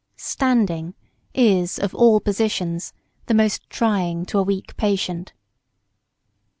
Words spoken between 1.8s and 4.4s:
all positions, the most trying to